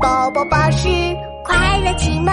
[0.00, 0.88] 宝宝巴士
[1.44, 2.32] 快乐启蒙。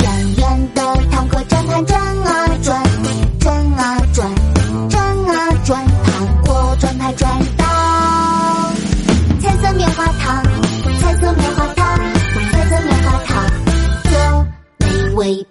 [0.00, 2.82] 圆圆的糖果转盘转啊转，
[3.38, 4.28] 转啊转，
[4.90, 7.64] 转啊转，糖果转盘转到
[9.40, 10.42] 彩色棉花糖，
[11.00, 11.98] 彩色棉花糖，
[12.50, 13.46] 彩色棉花糖，
[14.10, 14.46] 做
[14.78, 15.46] 美味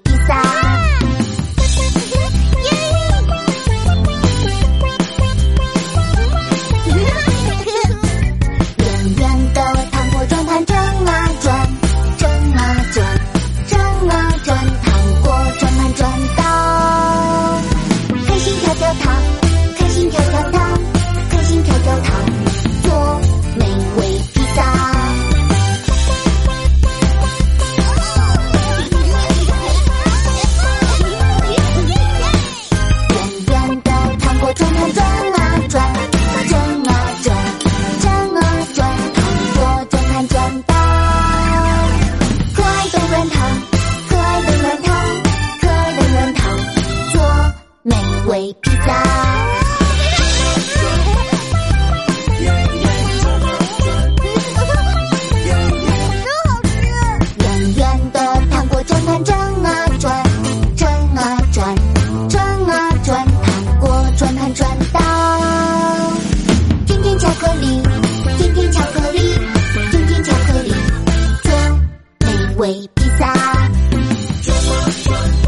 [73.13, 73.21] 味披萨。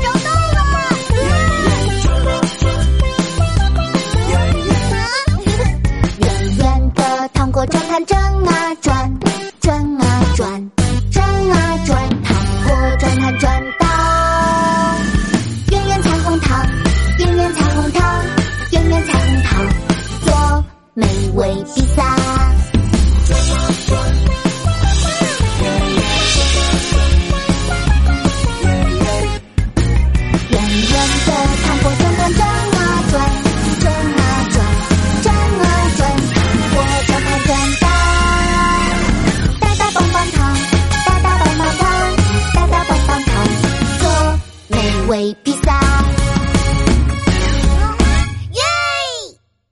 [0.02, 0.60] 找到了！
[6.20, 6.24] 圆
[6.58, 6.64] 圆
[6.94, 7.00] 的
[7.34, 9.20] 糖果转盘转啊转，
[9.60, 10.04] 转啊
[10.36, 10.72] 转，
[11.12, 12.36] 转啊转，糖
[12.66, 13.86] 果转盘转到
[15.72, 16.66] 圆圆彩虹糖，
[17.20, 18.24] 圆圆彩虹糖，
[18.72, 19.66] 圆圆彩虹糖，
[20.26, 20.64] 做
[20.94, 22.45] 美味披萨。
[45.34, 45.85] Baby out.